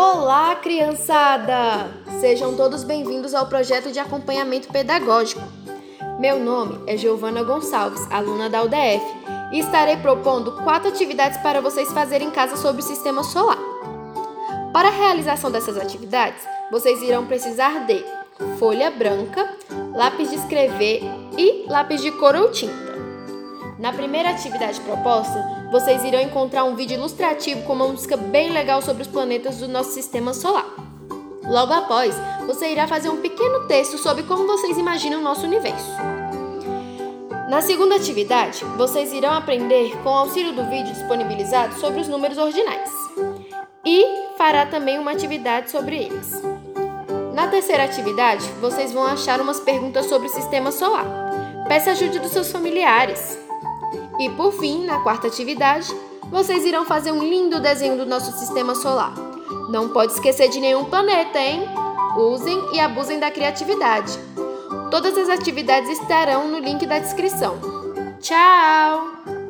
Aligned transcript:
Olá, 0.00 0.54
criançada! 0.54 1.90
Sejam 2.20 2.54
todos 2.54 2.84
bem-vindos 2.84 3.34
ao 3.34 3.48
projeto 3.48 3.90
de 3.90 3.98
acompanhamento 3.98 4.68
pedagógico. 4.68 5.42
Meu 6.20 6.38
nome 6.38 6.78
é 6.86 6.96
Giovana 6.96 7.42
Gonçalves, 7.42 8.06
aluna 8.08 8.48
da 8.48 8.62
UDF, 8.62 9.04
e 9.52 9.58
estarei 9.58 9.96
propondo 9.96 10.52
quatro 10.62 10.88
atividades 10.88 11.38
para 11.38 11.60
vocês 11.60 11.90
fazerem 11.92 12.28
em 12.28 12.30
casa 12.30 12.56
sobre 12.56 12.80
o 12.80 12.84
sistema 12.84 13.24
solar. 13.24 13.58
Para 14.72 14.86
a 14.86 14.92
realização 14.92 15.50
dessas 15.50 15.76
atividades, 15.76 16.46
vocês 16.70 17.02
irão 17.02 17.26
precisar 17.26 17.84
de 17.84 18.04
folha 18.56 18.92
branca, 18.92 19.52
lápis 19.96 20.30
de 20.30 20.36
escrever 20.36 21.02
e 21.36 21.66
lápis 21.68 22.00
de 22.00 22.12
cor 22.12 22.36
ou 22.36 22.52
tinta. 22.52 22.87
Na 23.78 23.92
primeira 23.92 24.30
atividade 24.30 24.80
proposta, 24.80 25.68
vocês 25.70 26.02
irão 26.02 26.20
encontrar 26.20 26.64
um 26.64 26.74
vídeo 26.74 26.96
ilustrativo 26.96 27.62
com 27.62 27.74
uma 27.74 27.86
música 27.86 28.16
bem 28.16 28.50
legal 28.50 28.82
sobre 28.82 29.02
os 29.02 29.08
planetas 29.08 29.58
do 29.58 29.68
nosso 29.68 29.92
sistema 29.92 30.34
solar. 30.34 30.66
Logo 31.44 31.72
após, 31.72 32.14
você 32.44 32.72
irá 32.72 32.88
fazer 32.88 33.08
um 33.08 33.20
pequeno 33.20 33.68
texto 33.68 33.96
sobre 33.96 34.24
como 34.24 34.48
vocês 34.48 34.76
imaginam 34.76 35.20
o 35.20 35.22
nosso 35.22 35.46
universo. 35.46 35.92
Na 37.48 37.60
segunda 37.60 37.94
atividade, 37.94 38.64
vocês 38.76 39.12
irão 39.12 39.32
aprender 39.32 39.96
com 40.02 40.10
o 40.10 40.18
auxílio 40.18 40.52
do 40.52 40.64
vídeo 40.64 40.92
disponibilizado 40.92 41.78
sobre 41.78 42.00
os 42.00 42.08
números 42.08 42.36
ordinais 42.36 42.90
e 43.86 44.04
fará 44.36 44.66
também 44.66 44.98
uma 44.98 45.12
atividade 45.12 45.70
sobre 45.70 45.96
eles. 45.96 46.42
Na 47.32 47.46
terceira 47.46 47.84
atividade, 47.84 48.44
vocês 48.60 48.92
vão 48.92 49.06
achar 49.06 49.40
umas 49.40 49.60
perguntas 49.60 50.06
sobre 50.06 50.26
o 50.26 50.30
sistema 50.30 50.72
solar. 50.72 51.06
Peça 51.68 51.92
ajuda 51.92 52.18
dos 52.18 52.32
seus 52.32 52.50
familiares. 52.50 53.38
E 54.18 54.28
por 54.30 54.52
fim, 54.52 54.84
na 54.84 55.00
quarta 55.00 55.28
atividade, 55.28 55.88
vocês 56.30 56.64
irão 56.64 56.84
fazer 56.84 57.12
um 57.12 57.22
lindo 57.22 57.60
desenho 57.60 57.96
do 57.96 58.06
nosso 58.06 58.32
sistema 58.38 58.74
solar. 58.74 59.14
Não 59.70 59.90
pode 59.90 60.12
esquecer 60.12 60.48
de 60.48 60.60
nenhum 60.60 60.84
planeta, 60.84 61.38
hein? 61.38 61.62
Usem 62.16 62.74
e 62.74 62.80
abusem 62.80 63.20
da 63.20 63.30
criatividade. 63.30 64.18
Todas 64.90 65.16
as 65.16 65.28
atividades 65.28 65.90
estarão 65.90 66.48
no 66.48 66.58
link 66.58 66.84
da 66.86 66.98
descrição. 66.98 67.58
Tchau! 68.20 69.37